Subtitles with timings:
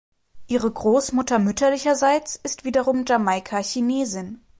[0.47, 4.39] Ihre Großmutter mütterlicherseits ist wiederum Jamaika-Chinesin.